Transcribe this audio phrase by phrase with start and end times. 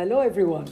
[0.00, 0.66] Hello, everyone.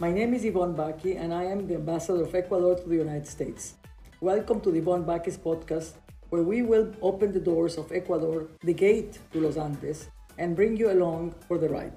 [0.00, 3.28] My name is Yvonne Baki, and I am the ambassador of Ecuador to the United
[3.28, 3.74] States.
[4.20, 5.92] Welcome to the Yvonne Baki's podcast,
[6.30, 10.76] where we will open the doors of Ecuador, the gate to Los Andes, and bring
[10.76, 11.92] you along for the ride.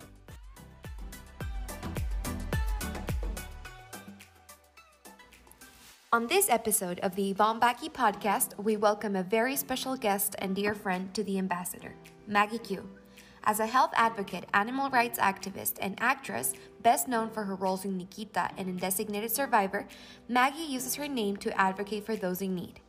[6.13, 10.55] On this episode of the Yvonne Baki podcast, we welcome a very special guest and
[10.55, 11.95] dear friend to the ambassador,
[12.27, 12.87] Maggie Q.
[13.47, 17.97] As a health advocate, animal rights activist, and actress, best known for her roles in
[17.97, 19.87] Nikita and in Designated Survivor,
[20.27, 22.81] Maggie uses her name to advocate for those in need.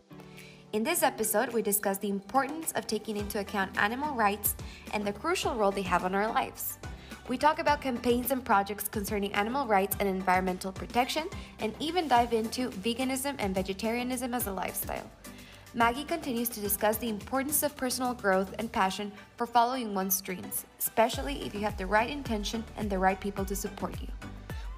[0.72, 4.56] In this episode, we discuss the importance of taking into account animal rights
[4.92, 6.78] and the crucial role they have on our lives.
[7.28, 11.28] We talk about campaigns and projects concerning animal rights and environmental protection,
[11.60, 15.08] and even dive into veganism and vegetarianism as a lifestyle.
[15.74, 20.64] Maggie continues to discuss the importance of personal growth and passion for following one's dreams,
[20.78, 24.08] especially if you have the right intention and the right people to support you.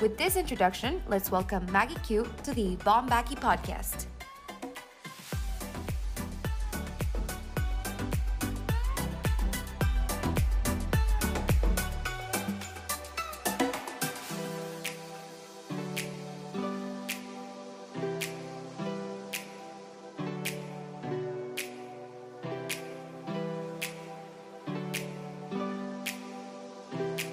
[0.00, 4.06] With this introduction, let's welcome Maggie Q to the Baki podcast.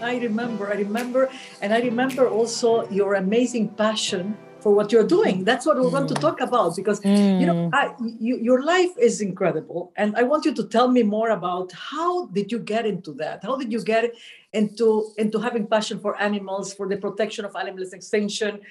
[0.08, 1.30] I remember, I remember,
[1.62, 5.44] and I remember also your amazing passion for what you're doing.
[5.44, 5.92] That's what we mm.
[5.92, 7.40] want to talk about because mm.
[7.40, 7.70] you know mm.
[7.74, 11.72] I, you, your life is incredible, and I want you to tell me more about
[11.74, 13.44] how did you get into that?
[13.44, 14.14] How did you get
[14.54, 14.88] into
[15.18, 18.62] into having passion for animals, for the protection of animals extinction?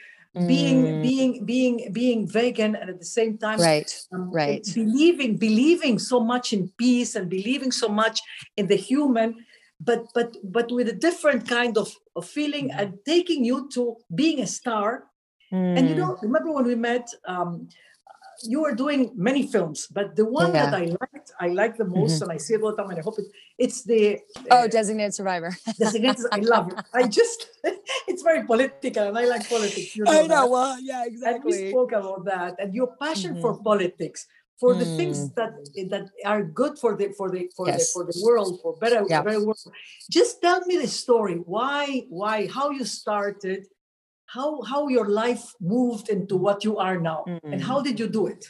[0.47, 1.03] being mm.
[1.03, 6.21] being being being vegan and at the same time right um, right believing believing so
[6.21, 8.21] much in peace and believing so much
[8.59, 9.35] in the human
[9.81, 12.79] but but but with a different kind of, of feeling mm.
[12.79, 15.05] and taking you to being a star
[15.53, 15.79] mm.
[15.79, 16.23] and you know mm.
[16.23, 17.69] remember when we met um,
[18.43, 20.71] you were doing many films but the one yeah.
[20.71, 22.25] that i liked i like the most mm-hmm.
[22.25, 23.27] and i see it all the time and i hope it,
[23.59, 24.19] it's the
[24.51, 27.49] uh, oh designated survivor designated i love it i just
[28.09, 30.51] it's very political and i like politics you know i know that.
[30.51, 33.41] well yeah exactly and we spoke about that and your passion mm-hmm.
[33.41, 34.27] for politics
[34.59, 34.79] for mm.
[34.79, 35.27] the things hmm.
[35.37, 35.53] that
[35.91, 37.79] that are good for the for the for yes.
[37.79, 39.23] the for the world for better yeah.
[39.23, 39.59] better world
[40.11, 43.67] just tell me the story why why how you started
[44.27, 47.41] how how your life moved into what you are now mm.
[47.45, 48.47] and how did you do it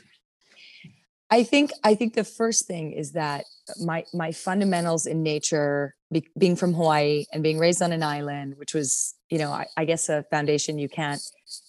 [1.30, 3.44] i think i think the first thing is that
[3.82, 8.54] my my fundamentals in nature be, being from hawaii and being raised on an island
[8.56, 11.20] which was you know I, I guess a foundation you can't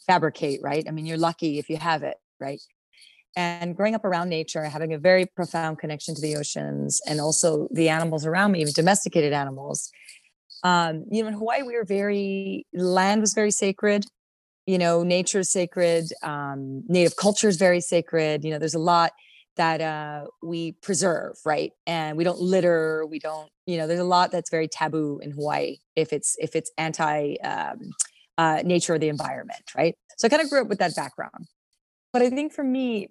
[0.06, 2.62] fabricate right i mean you're lucky if you have it right
[3.38, 7.68] and growing up around nature having a very profound connection to the oceans and also
[7.72, 9.92] the animals around me even domesticated animals.
[10.64, 14.06] Um, you know in hawaii we were very land was very sacred
[14.66, 18.44] you know nature is sacred um, native culture is very sacred.
[18.44, 19.14] You know there's a lot
[19.56, 21.72] that uh, we preserve right?
[21.86, 25.32] And we don't litter we don't you know there's a lot that's very taboo in
[25.32, 27.92] hawaii if it's if it's anti um,
[28.40, 29.96] uh, nature or the environment right?
[30.18, 31.48] So i kind of grew up with that background
[32.18, 33.10] but I think for me,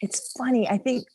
[0.00, 0.68] it's funny.
[0.68, 1.08] I think,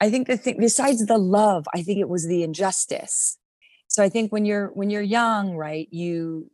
[0.00, 3.38] I think the thing besides the love, I think it was the injustice.
[3.86, 6.50] So I think when you're when you're young, right, you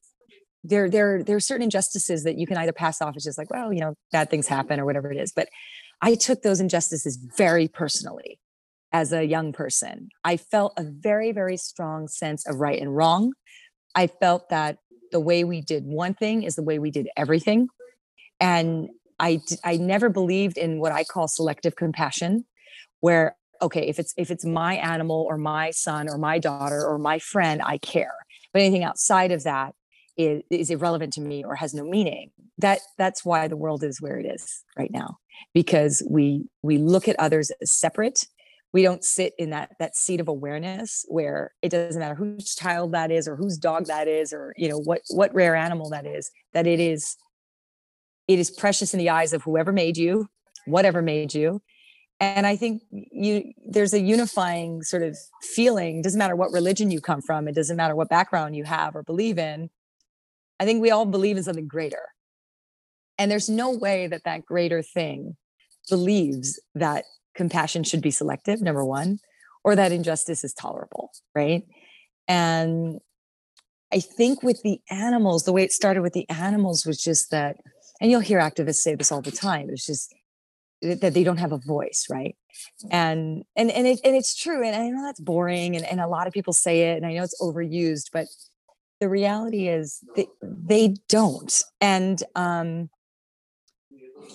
[0.64, 3.50] there there there are certain injustices that you can either pass off as just like,
[3.50, 5.32] well, you know, bad things happen or whatever it is.
[5.34, 5.48] But
[6.02, 8.38] I took those injustices very personally
[8.92, 10.10] as a young person.
[10.24, 13.32] I felt a very, very strong sense of right and wrong.
[13.94, 14.76] I felt that
[15.10, 17.68] the way we did one thing is the way we did everything.
[18.40, 22.44] And I I never believed in what I call selective compassion,
[23.00, 26.98] where okay, if it's if it's my animal or my son or my daughter or
[26.98, 28.14] my friend, I care.
[28.52, 29.74] But anything outside of that
[30.16, 32.30] is, is irrelevant to me or has no meaning.
[32.58, 35.18] That that's why the world is where it is right now
[35.54, 38.26] because we we look at others as separate
[38.72, 42.92] we don't sit in that that seat of awareness where it doesn't matter whose child
[42.92, 46.06] that is or whose dog that is or you know what what rare animal that
[46.06, 47.16] is that it is
[48.28, 50.28] it is precious in the eyes of whoever made you
[50.66, 51.62] whatever made you.
[52.18, 57.00] And i think you there's a unifying sort of feeling doesn't matter what religion you
[57.00, 59.68] come from it doesn't matter what background you have or believe in
[60.58, 62.02] i think we all believe in something greater.
[63.18, 65.36] And there's no way that that greater thing
[65.88, 69.18] believes that compassion should be selective number one
[69.62, 71.64] or that injustice is tolerable right?
[72.28, 73.00] And
[73.92, 77.58] i think with the animals the way it started with the animals was just that
[78.00, 80.14] and you'll hear activists say this all the time it's just
[80.82, 82.36] that they don't have a voice right
[82.90, 86.06] and and and, it, and it's true and i know that's boring and, and a
[86.06, 88.26] lot of people say it and i know it's overused but
[89.00, 91.62] the reality is they, they don't.
[91.80, 92.88] And um,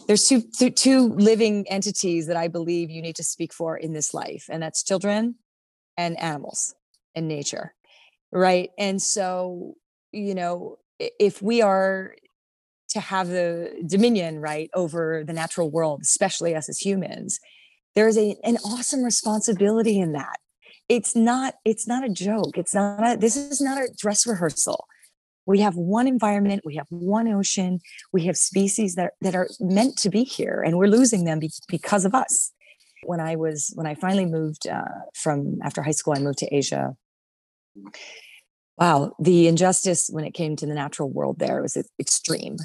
[0.08, 0.42] there's two,
[0.72, 4.62] two living entities that I believe you need to speak for in this life, and
[4.62, 5.36] that's children
[5.98, 6.75] and animals
[7.16, 7.74] and nature.
[8.31, 8.69] Right.
[8.78, 9.75] And so,
[10.12, 12.16] you know, if we are
[12.91, 17.39] to have the dominion right over the natural world, especially us as humans,
[17.95, 20.38] there is a, an awesome responsibility in that.
[20.89, 22.57] It's not it's not a joke.
[22.57, 24.85] It's not a, this is not a dress rehearsal.
[25.45, 27.79] We have one environment we have one ocean
[28.13, 31.49] we have species that, that are meant to be here and we're losing them be,
[31.67, 32.51] because of us.
[33.03, 34.83] When i was when i finally moved uh,
[35.15, 36.95] from after high school i moved to asia.
[38.77, 42.57] Wow the injustice when it came to the natural world there was extreme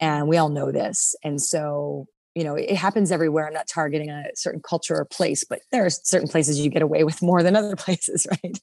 [0.00, 3.46] and we all know this and so you know it happens everywhere.
[3.46, 6.82] I'm not targeting a certain culture or place but there are certain places you get
[6.82, 8.58] away with more than other places right?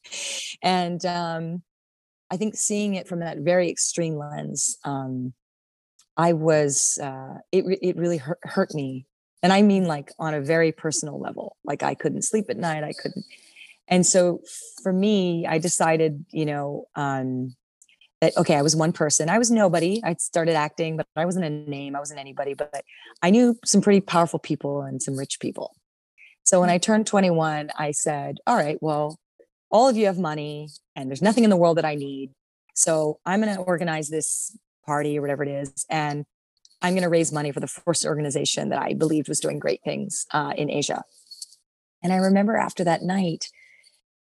[0.62, 1.63] And um,
[2.31, 5.34] i think seeing it from that very extreme lens um,
[6.16, 9.06] i was uh, it, it really hurt, hurt me.
[9.44, 12.83] And i mean like on a very personal level like i couldn't sleep at night
[12.83, 13.25] i couldn't.
[13.90, 14.42] And so
[14.81, 17.56] for me i decided you know um,
[18.22, 19.30] that okay i was one person.
[19.30, 20.02] I was nobody.
[20.04, 21.96] I started acting but i wasn't a name.
[21.96, 22.84] I wasn't anybody but
[23.22, 25.75] i knew some pretty powerful people and some rich people.
[26.44, 29.19] So when i turned 21 i said all right well
[29.69, 32.31] all of you have money and there's nothing in the world that i need.
[32.74, 36.25] So i'm going to organize this party or whatever it is and
[36.81, 39.81] i'm going to raise money for the first organization that i believed was doing great
[39.84, 41.04] things uh, in asia.
[42.02, 43.50] And i remember after that night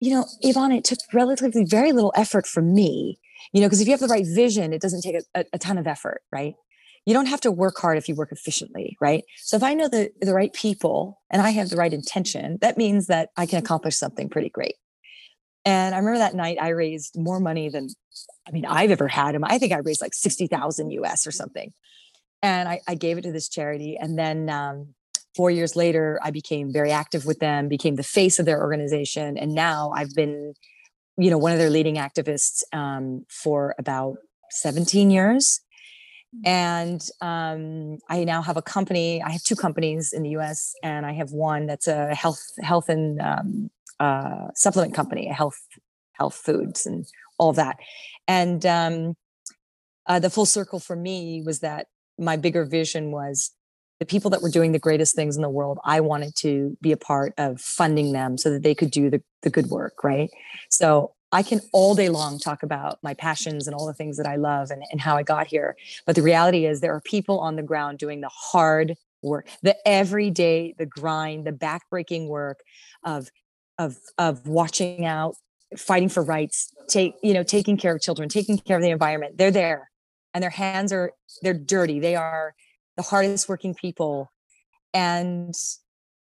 [0.03, 3.19] you know yvonne it took relatively very little effort from me
[3.53, 5.79] you know because if you have the right vision it doesn't take a, a, ton
[5.79, 6.55] of effort right?
[7.05, 9.25] You don't have to work hard if you work efficiently right?
[9.39, 12.79] So if i know the the right people and i have the right intention that
[12.79, 14.77] means that i can accomplish something pretty great.
[15.65, 17.89] And i remember that night i raised more money than
[18.47, 21.73] i mean i've ever had i think i raised like 60000 us or something.
[22.45, 24.95] And I, I, gave it to this charity and then um,
[25.37, 29.39] four years later i became very active with them became the face of their organization.
[29.39, 30.55] And now i've been
[31.17, 34.17] you know, one of their leading activists um, for about
[34.51, 35.61] 17 years.
[36.35, 36.49] Mm.
[36.49, 39.23] And um, I now have a company.
[39.23, 42.89] I have two companies in the U.S., and I have one that's a health, health
[42.89, 43.71] and um,
[44.01, 45.61] uh, supplement company, a health,
[46.13, 47.07] health foods, and
[47.39, 47.77] all of that.
[48.27, 49.15] And um,
[50.07, 51.87] uh, the full circle for me was that
[52.19, 53.53] my bigger vision was
[54.03, 56.91] the people that were doing the greatest things in the world, I wanted to be
[56.91, 60.29] a part of funding them so that they could do the, the good work, right?
[60.71, 64.27] So I can all day long talk about my passions and all the things that
[64.27, 65.77] I love and, and how I got here.
[66.05, 69.77] But the reality is, there are people on the ground doing the hard work, the
[69.87, 72.59] everyday, the grind, the backbreaking work
[73.05, 73.29] of
[73.79, 75.37] of of watching out,
[75.79, 79.39] fighting for rights, take you know, taking care of children, taking care of the environment.
[79.39, 79.93] They're there,
[80.35, 81.13] and their hands are
[81.43, 82.01] they're dirty.
[82.01, 82.57] They are
[82.97, 84.31] the hardest working people.
[84.95, 85.55] And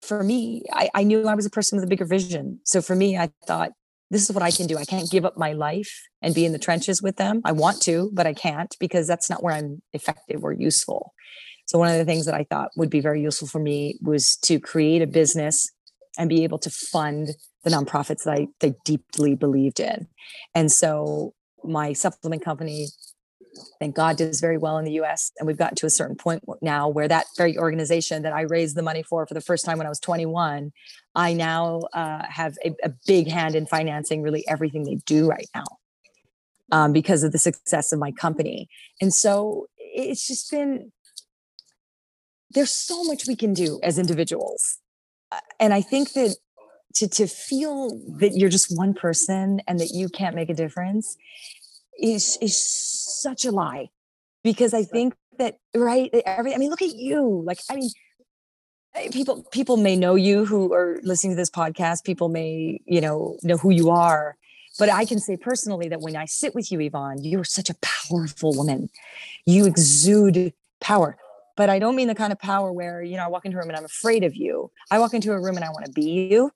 [0.02, 2.60] for me, I, I knew I was a person with a bigger vision.
[2.64, 3.72] So for me, I thought,
[4.10, 4.76] this is what I can do.
[4.76, 7.40] I can't give up my life and be in the trenches with them.
[7.44, 11.12] I want to, but I can't because that's not where I'm effective or useful.
[11.66, 14.36] So, one of the things that I thought would be very useful for me was
[14.42, 15.70] to create a business
[16.18, 17.28] and be able to fund
[17.62, 20.08] the nonprofits that I, that I deeply believed in.
[20.56, 22.88] And so, my supplement company
[23.78, 25.32] thank God does very well in the US.
[25.38, 28.76] And we've gotten to a certain point now where that very organization that I raised
[28.76, 30.72] the money for for the first time when I was 21,
[31.14, 35.48] I now uh, have a, a, big hand in financing really everything they do right
[35.54, 35.64] now
[36.70, 38.68] um, because of the success of my company.
[39.00, 40.92] And so it's just been,
[42.50, 44.78] there's so much we can do as individuals.
[45.32, 46.36] Uh, and I think that
[46.94, 51.16] to, to feel that you're just one person and that you can't make a difference
[52.00, 53.90] is is such a lie
[54.42, 57.90] because I think that right every I mean look at you like I mean
[59.12, 62.04] people people may know you who are listening to this podcast.
[62.04, 64.36] People may you know know who you are.
[64.78, 67.74] But I can say personally that when I sit with you Yvonne you're such a
[67.82, 68.88] powerful woman.
[69.46, 71.16] You exude power.
[71.56, 73.60] But I don't mean the kind of power where you know I walk into a
[73.60, 74.70] room and I'm afraid of you.
[74.90, 76.50] I walk into a room and I want to be you.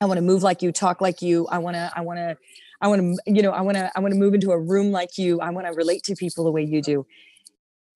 [0.00, 1.46] I want to move like you talk like you.
[1.48, 2.36] I want to I want to
[2.80, 4.92] I want to, you know, I want to, I want to move into a room
[4.92, 5.40] like you.
[5.40, 7.06] I want to relate to people the way you do.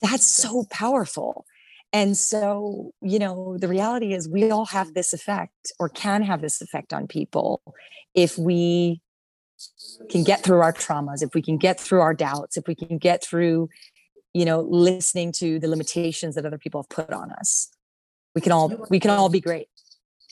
[0.00, 1.46] That's so powerful.
[1.92, 6.40] And so, you know, the reality is we all have this effect or can have
[6.40, 7.62] this effect on people
[8.14, 9.00] if we
[10.10, 12.98] can get through our traumas, if we can get through our doubts, if we can
[12.98, 13.68] get through,
[14.32, 17.68] you know, listening to the limitations that other people have put on us.
[18.34, 19.68] We can all we can all be great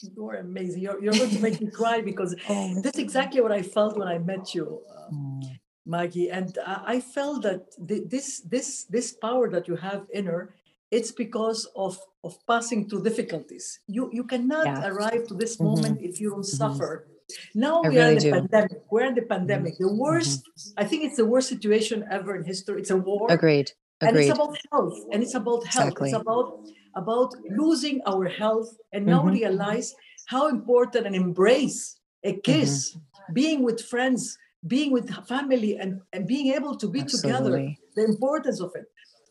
[0.02, 0.82] you're amazing.
[0.82, 4.08] You're, you're going to make me cry because oh, that's exactly what I felt when
[4.08, 4.80] I met you.
[4.90, 5.46] Uh,
[5.86, 10.54] Maggie, and I felt that this this this power that you have in her,
[10.90, 13.80] it's because of of passing through difficulties.
[13.86, 14.86] You you cannot yeah.
[14.88, 15.64] arrive to this mm-hmm.
[15.64, 16.62] moment if you don't mm-hmm.
[16.62, 17.08] suffer.
[17.54, 18.30] Now I we really are in the do.
[18.32, 18.82] pandemic.
[18.90, 19.78] We're in the pandemic.
[19.78, 19.98] The mm-hmm.
[19.98, 20.44] worst.
[20.44, 20.82] Mm-hmm.
[20.82, 22.80] I think it's the worst situation ever in history.
[22.80, 23.26] It's a war.
[23.30, 23.72] Agreed.
[24.00, 24.08] Agreed.
[24.08, 24.98] And it's about health.
[25.12, 25.88] And it's about health.
[25.88, 26.10] Exactly.
[26.10, 26.66] It's about
[26.96, 29.30] about losing our health and now mm-hmm.
[29.30, 29.94] realize
[30.26, 33.32] how important and embrace a kiss, mm-hmm.
[33.32, 37.30] being with friends, being with family, and, and being able to be Absolutely.
[37.30, 38.86] together, the importance of it.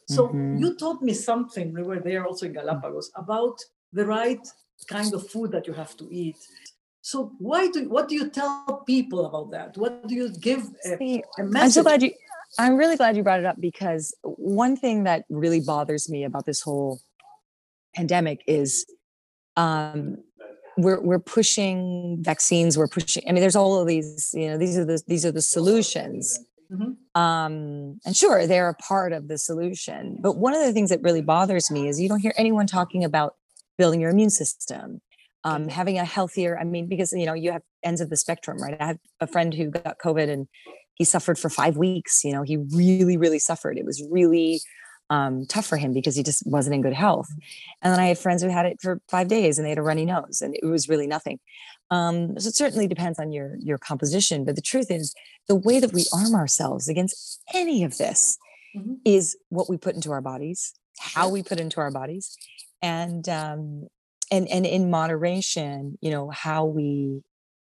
[0.07, 0.57] So mm-hmm.
[0.57, 3.59] you taught me something, we were there also in Galapagos, about
[3.93, 4.45] the right
[4.88, 6.38] kind of food that you have to eat.
[7.01, 9.77] So why do what do you tell people about that?
[9.77, 11.63] What do you give a, a message?
[11.63, 12.11] I'm so glad you
[12.58, 16.46] I'm really glad you brought it up because one thing that really bothers me about
[16.46, 17.00] this whole
[17.96, 18.86] pandemic is
[19.56, 20.18] um,
[20.77, 24.77] we're we're pushing vaccines we're pushing i mean there's all of these you know these
[24.77, 26.39] are the these are the solutions.
[26.72, 27.20] Mm-hmm.
[27.20, 31.01] um, and sure they're a part of the solution but one of the things that
[31.01, 33.34] really bothers me is you don't hear anyone talking about
[33.79, 35.01] building your immune system
[35.46, 38.62] um, having a healthier i mean because you know you have ends of the spectrum
[38.62, 38.77] right?
[38.79, 40.48] I have a friend who got covid and
[41.00, 44.62] he suffered for five weeks you know he really really suffered it was really
[45.10, 47.29] um, tough for him because he just wasn't in good health.
[47.82, 49.84] And then I had friends who had it for five days and they had a
[49.84, 51.39] runny nose and it was really nothing.
[51.91, 55.15] Um, so it certainly depends on your your composition, but the truth is
[55.48, 58.38] the way that we arm ourselves against any of this
[58.77, 58.94] mm-hmm.
[59.06, 62.38] is what we put into our bodies, how we put into our bodies,
[62.84, 63.88] and um,
[64.32, 67.24] and and in moderation, you know how we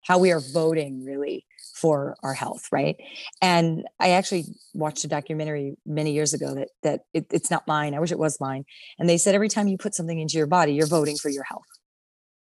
[0.03, 1.47] how we are voting really
[1.83, 2.97] for our health right?
[3.43, 7.95] And i actually watched a documentary many years ago that that it, it's not mine
[7.95, 8.65] i wish it was mine
[8.99, 11.45] and they said every time you put something into your body you're voting for your
[11.45, 11.71] health.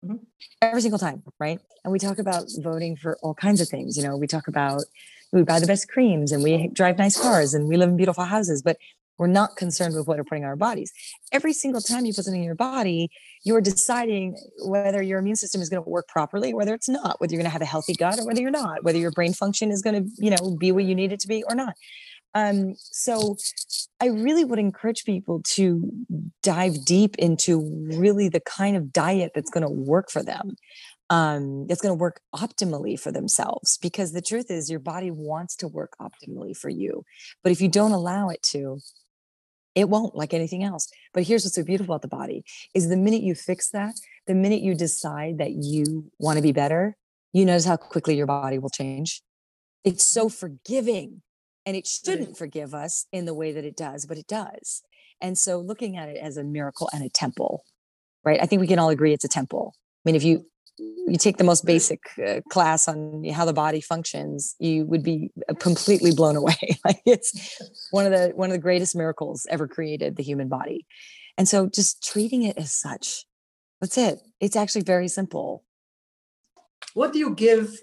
[0.05, 0.17] Mm-hmm.
[0.63, 1.61] every single time right?
[1.83, 4.85] And we talk about voting for all kinds of things you know we talk about
[5.33, 8.25] we buy the best creams and we drive nice cars and we live in beautiful
[8.25, 8.77] houses but
[9.19, 10.93] we're not concerned with what we're putting in our bodies.
[11.33, 13.11] Every single time you put something in your body,
[13.45, 17.33] you're deciding whether your immune system is going to work properly, whether it's not, whether
[17.33, 19.71] you're going to have a healthy gut or whether you're not, whether your brain function
[19.71, 21.75] is going to, you know, be what you need it to be or not.
[22.35, 23.37] Um, so
[23.99, 25.91] I really would encourage people to
[26.43, 27.61] dive deep into
[27.99, 30.57] really the kind of diet that's going to work for them
[31.09, 35.57] um, that's going to work optimally for themselves because the truth is your body wants
[35.57, 37.05] to work optimally for you
[37.43, 38.79] but if you don't allow it to
[39.77, 40.91] it won't like anything else.
[41.13, 43.95] But here's what's so beautiful about the body is the minute you fix that,
[44.27, 46.97] the minute you decide that you want to be better,
[47.33, 49.23] you notice how quickly your body will change.
[49.85, 51.23] It's so forgiving
[51.67, 54.83] and it shouldn't forgive us in the way that it does, but it does.
[55.21, 57.65] And so looking at it as a miracle and a temple,
[58.25, 58.41] right?
[58.43, 59.75] I think we can all agree it's a temple.
[59.77, 60.47] I mean, if you
[60.79, 65.31] you take the most basic uh, class on how the body functions you would be
[65.49, 66.79] uh, completely blown away.
[66.85, 70.87] Like it's one of the one of the greatest miracles ever created the human body.
[71.39, 73.27] And so just treating it as such
[73.81, 74.21] that's it.
[74.41, 75.65] It's actually very simple.
[76.95, 77.79] What do you give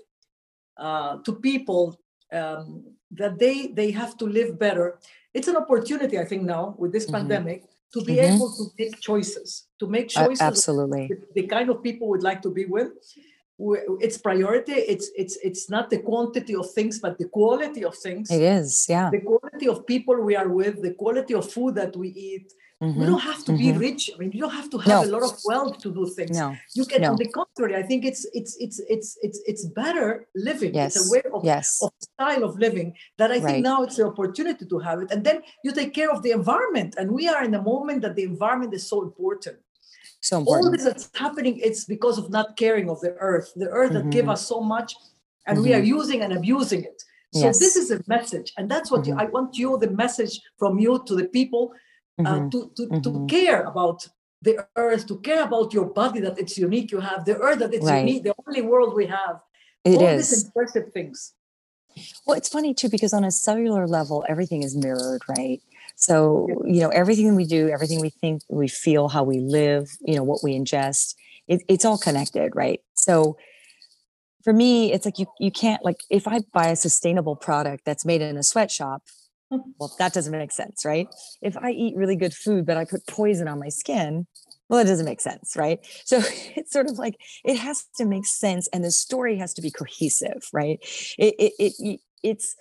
[0.78, 2.00] uh, to people
[2.32, 5.00] um, that they they have to live better?
[5.34, 7.16] It's an opportunity i think now with this mm-hmm.
[7.16, 8.36] pandemic to be mm-hmm.
[8.36, 10.42] able to make choices, to make choices.
[10.42, 11.08] Uh, absolutely.
[11.08, 12.90] The, the, kind of people we'd like to be with.
[14.02, 14.74] It's priority.
[14.74, 18.32] It's it's it's not the quantity of things, but the quality of things.
[18.32, 19.10] It is, yeah.
[19.12, 22.52] The quality of people we are with, the quality of food that we eat,
[22.84, 23.00] Mm-hmm.
[23.00, 23.80] You don't have to mm-hmm.
[23.80, 24.12] be rich.
[24.14, 25.10] I mean, you don't have to have no.
[25.10, 26.38] a lot of wealth to do things.
[26.38, 26.56] No.
[26.76, 27.12] You can, no.
[27.12, 30.74] on the contrary, I think it's it's it's it's it's it's better living.
[30.74, 30.98] Yes.
[30.98, 31.82] It's a way of, yes.
[31.82, 33.64] of style of living that I think right.
[33.72, 35.12] now it's the opportunity to have it.
[35.12, 36.96] And then you take care of the environment.
[36.98, 39.58] And we are in a moment that the environment is so important.
[40.20, 40.66] So important.
[40.66, 44.10] All this that's happening, it's because of not caring of the earth, the earth mm-hmm.
[44.10, 44.96] that gave us so much,
[45.48, 46.00] and we are mm-hmm.
[46.00, 47.02] using and abusing it.
[47.34, 47.58] So yes.
[47.58, 49.20] this is a message, and that's what mm-hmm.
[49.20, 51.74] I want you the message from you to the people
[52.20, 52.50] uh, mm-hmm.
[52.50, 53.02] to, to, mm-hmm.
[53.02, 54.08] to care about
[54.42, 57.74] the earth, to care about your body that it's unique you have, the earth that
[57.74, 58.06] it's right.
[58.06, 59.40] unique, the only world we have.
[59.86, 60.30] It All is.
[60.30, 61.34] these impressive things.
[62.26, 65.62] Well, it's funny too, because on a cellular level, everything is mirrored, right?
[65.96, 70.16] So, you know, everything we do, everything we think, we feel, how we live, you
[70.16, 71.16] know, what we ingest,
[71.48, 72.82] it, it's all connected, right?
[72.96, 73.38] So,
[74.44, 78.04] for me, it's like you you can't like if I buy a sustainable product that's
[78.06, 79.04] made in a sweatshop,
[79.80, 81.08] well, that doesn't make sense, right?
[81.42, 84.28] If I eat really good food, but I put poison on my skin,
[84.70, 85.80] well, that doesn't make sense, right?
[86.06, 86.18] So
[86.56, 89.72] it's sort of like it has to make sense, and the story has to be
[89.72, 90.80] cohesive, right?
[91.18, 92.56] It, it, it it's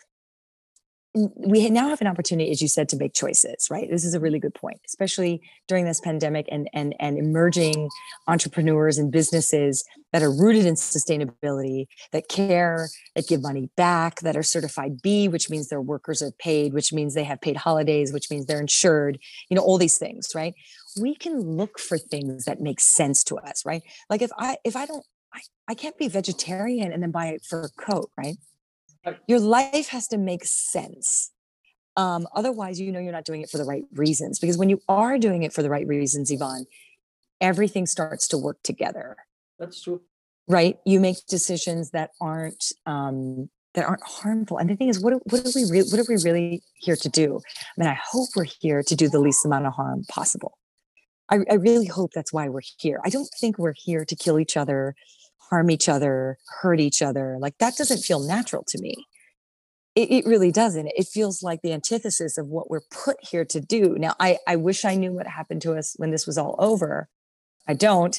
[1.15, 3.91] we now have an opportunity, as you said, to make choices, right?
[3.91, 7.91] This is a really good point, especially during this pandemic and and and emerging
[8.29, 14.37] entrepreneurs and businesses that are rooted in sustainability, that care, that give money back, that
[14.37, 18.13] are certified B, which means their workers are paid, which means they have paid holidays,
[18.13, 19.19] which means they're insured,
[19.51, 20.55] you know, all these things, right?
[20.99, 23.83] We can look for things that make sense to us, right?
[24.09, 25.05] Like if I if I don't
[25.35, 28.37] I, I can't be vegetarian and then buy it for a coat, right?
[29.27, 31.31] Your life has to make sense.
[31.97, 34.81] Um, otherwise you know you're not doing it for the right reasons because when you
[34.89, 36.65] are doing it for the right reasons yvonne
[37.43, 39.17] everything starts to work together.
[39.59, 40.01] That's true.
[40.49, 40.79] Right?
[40.87, 44.59] You make decisions that aren't um, that aren't harmful.
[44.59, 47.09] And the thing is what, what are we re- what are we really here to
[47.09, 47.41] do?
[47.57, 50.59] I mean i hope we're here to do the least amount of harm possible.
[51.29, 53.01] I, I really hope that's why we're here.
[53.05, 54.95] I don't think we're here to kill each other
[55.53, 57.37] harm each other, hurt each other.
[57.39, 59.07] Like that doesn't feel natural to me.
[59.95, 60.91] It, it, really doesn't.
[60.97, 63.97] It feels like the antithesis of what we're put here to do.
[63.99, 67.11] Now, I, I wish I knew what happened to us when this was all over.
[67.69, 68.19] I don't.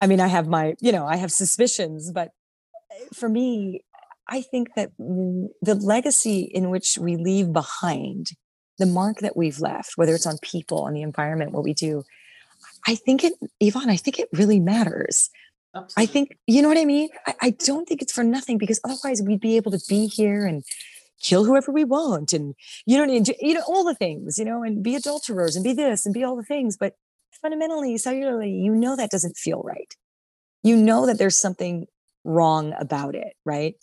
[0.00, 2.28] I mean, I have my, you know, I have suspicions, but
[2.92, 3.80] eh, for me,
[4.28, 8.28] I think that the legacy in which we leave behind,
[8.78, 12.04] the mark that we've left, whether it's on people, on the environment, what we do,
[12.86, 15.30] I think it, Yvonne, I think it really matters.
[15.78, 16.02] Absolutely.
[16.02, 17.08] I think, you know what I mean?
[17.26, 20.46] I, I don't think it's for nothing because otherwise we'd be able to be here
[20.46, 20.64] and
[21.20, 22.54] kill whoever we want and
[22.86, 26.06] you know you know all the things you know and be adulterers and be this
[26.06, 26.94] and be all the things but
[27.42, 29.94] fundamentally cellularly you know that doesn't feel right
[30.62, 31.86] you know that there's something
[32.24, 33.74] wrong about it right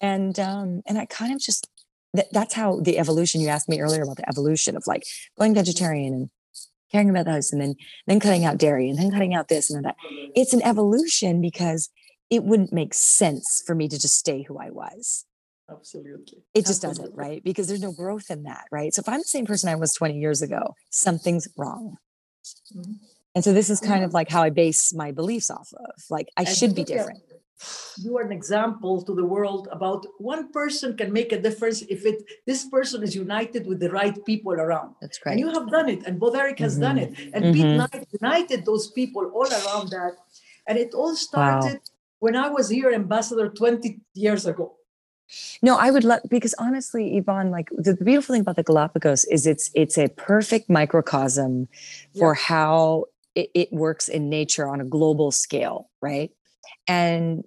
[0.00, 1.68] and um and i kind of just
[2.14, 5.04] that, that's how the evolution you asked me earlier about the evolution of like
[5.38, 6.30] going vegetarian and
[6.92, 7.74] caring about those and then
[8.06, 9.96] then cutting out dairy and then cutting out this and that.
[10.34, 11.90] It's an evolution because
[12.30, 15.24] it wouldn't make sense for me to just stay who i was.
[15.70, 16.44] Absolutely.
[16.54, 17.12] It just absolutely.
[17.12, 17.44] doesn't right?
[17.44, 18.92] Because there's no growth in that right?
[18.94, 21.96] So if i'm the same person i was 20 years ago something's wrong.
[22.76, 22.94] Mm-hmm.
[23.36, 26.02] and so this is kind of like how i base my beliefs off of.
[26.10, 27.20] Like i should be different
[27.98, 32.04] you are an example to the world about one person can make a difference if
[32.06, 34.94] it this person is united with the right people around.
[35.00, 35.32] That's great.
[35.32, 36.82] And you have done it, and Bo Derek has mm-hmm.
[36.82, 37.52] done it, and mm-hmm.
[37.52, 40.12] Pete Knight united those people all around that.
[40.66, 41.92] And it all started wow.
[42.20, 44.76] when I was here ambassador 20 years ago.
[45.62, 49.24] No, I would love because honestly, Yvonne, like the, the, beautiful thing about the Galapagos
[49.24, 51.68] is it's it's a perfect microcosm
[52.18, 56.30] for how it, it works in nature on a global scale, right?
[56.86, 57.44] And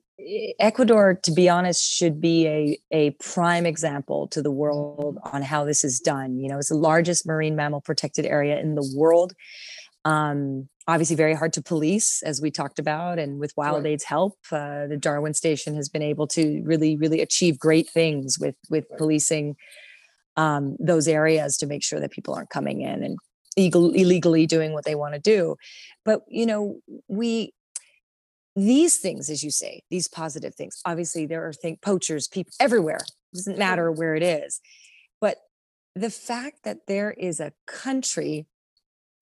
[0.59, 5.65] Ecuador, to be honest, should be a, a prime example to the world on how
[5.65, 6.39] this is done.
[6.39, 9.33] You know, it's the largest marine mammal protected area in the world.
[10.05, 13.19] Um, obviously, very hard to police, as we talked about.
[13.19, 17.59] And with WildAid's help, uh, the Darwin Station has been able to really, really achieve
[17.59, 19.57] great things with with policing
[20.37, 23.17] um, those areas to make sure that people aren't coming in and
[23.57, 25.55] illegal, illegally doing what they want to do.
[26.05, 27.53] But you know, we
[28.55, 30.81] these things, as you say, these positive things.
[30.85, 32.99] Obviously, there are think poachers, people everywhere.
[33.33, 34.61] It doesn't matter where it is.
[35.19, 35.37] But
[35.95, 38.47] the fact that there is a country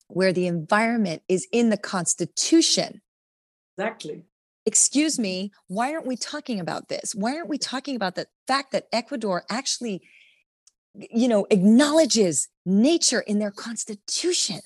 [0.08, 3.00] where the environment is in the constitution.
[3.76, 4.22] Exactly.
[4.66, 7.14] Excuse me, why aren't we talking about this?
[7.14, 10.02] Why aren't we talking about the fact that Ecuador actually,
[10.94, 14.60] you know, acknowledges nature in their constitution?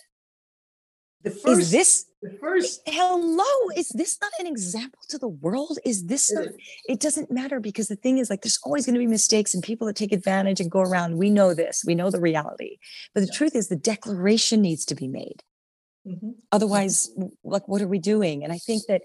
[1.31, 3.45] First, is this the first hello?
[3.77, 5.79] Is this not an example to the world?
[5.85, 6.49] Is this not,
[6.89, 9.63] it doesn't matter because the thing is like there's always going to be mistakes and
[9.63, 11.17] people that take advantage and go around.
[11.17, 12.79] We know this, we know the reality.
[13.15, 13.39] But the yeah.
[13.39, 15.43] truth is the declaration needs to be made.
[16.07, 16.31] Mm-hmm.
[16.53, 17.11] Otherwise,
[17.45, 18.43] like what are we doing?
[18.43, 19.03] And I think that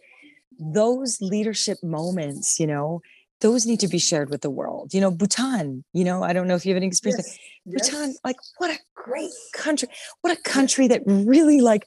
[0.59, 3.01] those leadership moments, you know,
[3.41, 4.93] those need to be shared with the world.
[4.93, 7.37] You know, Bhutan, you know, I don't know if you have any experience.
[7.65, 7.89] Yes.
[7.89, 8.19] Bhutan, yes.
[8.23, 9.89] like what a great country.
[10.21, 11.85] What a country that really like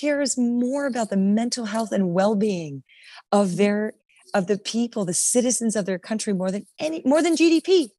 [0.00, 2.82] cares more about the mental health and well-being
[3.30, 3.56] of mm-hmm.
[3.56, 3.92] their
[4.34, 7.90] of the people the citizens of their country more than any more than gdp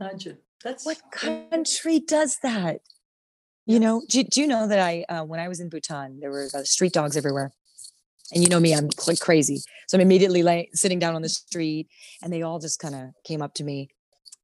[0.00, 2.80] imagine that's what country does that?
[3.66, 6.30] You know do, do you know that i uh, when i was in bhutan there
[6.30, 7.52] were uh, street dogs everywhere.
[8.32, 9.62] And you know me i'm like crazy.
[9.88, 11.88] So i'm immediately like sitting down on the street
[12.22, 13.88] and they all just kind of came up to me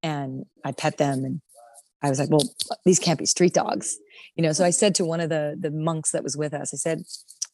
[0.02, 1.40] and i pet them and
[2.02, 2.48] i was like well
[2.84, 3.98] these can't be street dogs
[4.36, 6.72] you know so i said to one of the the monks that was with us
[6.72, 7.02] i said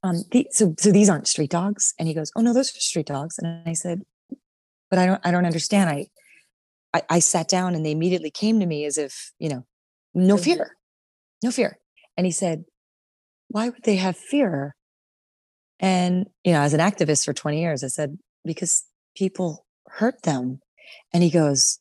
[0.02, 1.94] um the, so so these aren't street dogs.
[1.98, 3.38] And he goes oh no those are street dogs.
[3.38, 4.02] And i said
[4.90, 5.90] but i don't i don't understand.
[5.90, 6.06] I
[6.94, 9.66] i, I sat down and they immediately came to me as if you know
[10.14, 10.76] no fear
[11.42, 11.78] no fear.
[12.16, 12.64] And he said
[13.48, 14.74] why would they have fear?
[15.80, 18.84] And you know as an activist for 20 years i said because
[19.16, 20.60] people hurt them.
[21.12, 21.80] And he goes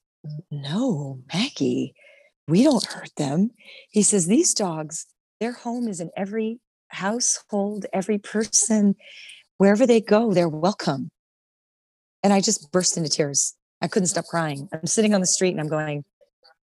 [0.51, 1.93] no, Maggie,
[2.47, 3.51] we don't hurt them.
[3.89, 5.05] He says, these dogs,
[5.39, 8.95] their home is in every household, every person,
[9.57, 11.09] wherever they go, they're welcome.
[12.23, 13.55] And I just burst into tears.
[13.81, 14.67] I couldn't stop crying.
[14.73, 16.03] I'm sitting on the street and I'm going,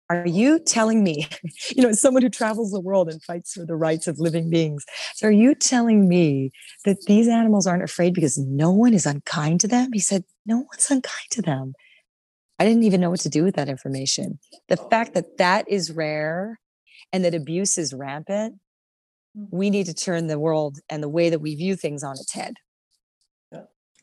[0.09, 1.27] Are you telling me,
[1.75, 4.49] you know, as someone who travels the world and fights for the rights of living
[4.49, 6.51] beings, so are you telling me
[6.85, 9.89] that these animals aren't afraid because no one is unkind to them?
[9.93, 11.73] He said, No one's unkind to them.
[12.61, 14.37] I didn't even know what to do with that information.
[14.69, 16.59] The fact that that is rare
[17.11, 18.59] and that abuse is rampant,
[19.35, 19.47] mm.
[19.49, 22.33] we need to turn the world and the way that we view things on its
[22.33, 22.53] head.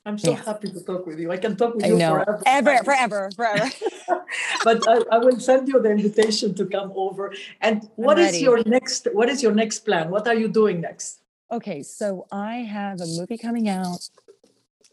[0.05, 0.43] I'm so yeah.
[0.43, 1.31] happy to talk with you.
[1.31, 2.15] I can talk with I you know.
[2.15, 2.43] forever.
[2.47, 3.71] Ever, forever, forever.
[4.65, 7.33] but I, I, will send you the invitation to come over.
[7.61, 9.07] And what is your next?
[9.13, 10.11] What is your next plan?
[10.11, 11.21] What are you doing next?
[11.53, 14.09] Okay, so I have a movie coming out.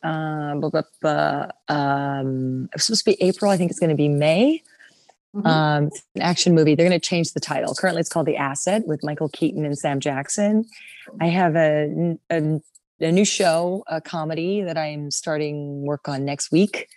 [0.06, 3.52] Um, blah, blah, blah, um, it's supposed to be April.
[3.52, 4.62] I think it's going to be May.
[5.36, 5.48] Mm-hmm.
[5.48, 6.76] Um, an action movie.
[6.76, 7.74] They're going to change the title.
[7.74, 10.66] Currently, it's called The Asset with Michael Keaton and Sam Jackson.
[11.20, 12.60] I have a, a
[13.02, 16.88] a new show, a comedy that I'm starting work on next week.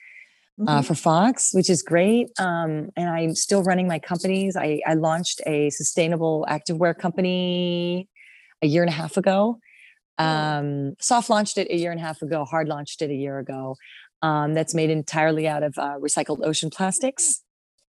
[0.61, 0.69] Uh, mm-hmm.
[0.69, 2.31] Uh, for Fox, which is great.
[2.41, 4.57] Um, and I'm still running my companies.
[4.57, 8.09] I, I launched a sustainable activewear company
[8.61, 9.61] a year and a half ago.
[10.19, 13.39] Um, soft launched it a year and a half ago, hard launched it a year
[13.39, 13.77] ago.
[14.21, 17.43] Um, that's made entirely out of uh, recycled ocean plastics.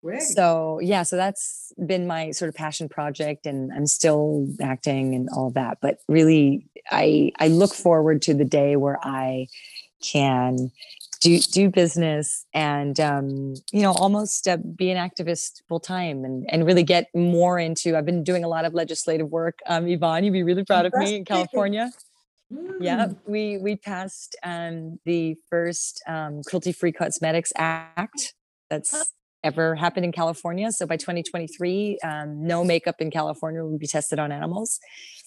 [0.04, 0.22] Great.
[0.22, 5.28] So yeah, so that's been my sort of passion project, and I'm still acting and
[5.36, 5.80] all that.
[5.82, 9.48] But really, I I look forward to the day where I
[10.02, 10.72] can
[11.20, 16.46] do do business and um, you know almost uh, be an activist full time and
[16.50, 17.98] and really get more into.
[17.98, 19.60] I've been doing a lot of legislative work.
[19.66, 21.92] Um, Yvonne, you'd be really proud of me in California.
[22.54, 22.78] Mm.
[22.80, 28.34] Yeah, we we passed um, the first um, cruelty free cosmetics act.
[28.70, 30.72] That's ever happened in California.
[30.72, 34.80] So by 2023, um, no makeup in California will be tested on animals.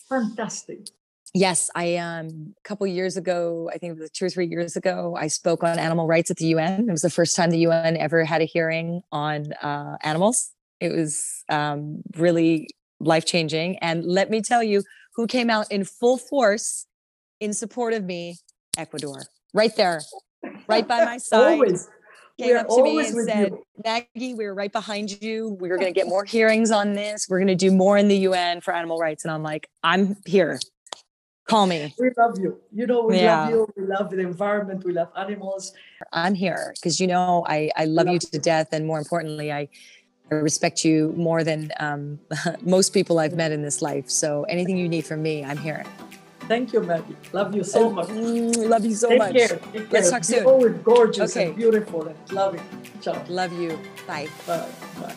[0.09, 0.89] Fantastic.
[1.33, 4.75] Yes, I um a couple years ago, I think it was two or three years
[4.75, 6.89] ago, I spoke on animal rights at the UN.
[6.89, 10.51] It was the first time the UN ever had a hearing on uh, animals.
[10.81, 13.79] It was um, really life changing.
[13.79, 14.83] And let me tell you,
[15.15, 16.87] who came out in full force
[17.41, 18.37] in support of me?
[18.79, 19.23] Ecuador,
[19.53, 20.01] right there,
[20.69, 21.55] right by my side.
[21.55, 21.89] Always
[22.41, 23.65] came up to me and said, you.
[23.85, 25.57] Maggie, we're right behind you.
[25.61, 27.27] We're going to get more hearings on this.
[27.29, 29.25] We're going to do more in the UN for animal rights.
[29.25, 30.59] And I'm like, I'm here.
[31.49, 31.95] Call me.
[31.99, 32.61] We love you.
[32.73, 33.41] You know, we yeah.
[33.43, 33.69] love you.
[33.77, 34.85] We love the environment.
[34.85, 35.73] We love animals.
[36.13, 38.69] I'm here because, you know, I, I love, love you to death.
[38.73, 39.69] And more importantly, I,
[40.31, 42.21] I respect you more than um,
[42.63, 44.09] most people I've met in this life.
[44.09, 45.85] So anything you need from me, I'm here.
[46.51, 47.17] Thank you, Maggie.
[47.33, 48.09] Love you so much.
[48.09, 49.33] Mm, love you so Take much.
[49.37, 49.49] Care.
[49.49, 49.87] Take care.
[49.93, 50.43] Let's talk soon.
[50.43, 51.47] You're always gorgeous okay.
[51.47, 52.61] and beautiful and loving.
[53.01, 53.23] Ciao.
[53.29, 53.79] Love you.
[54.05, 54.27] Bye.
[54.49, 54.67] Bye.
[55.01, 55.15] Bye.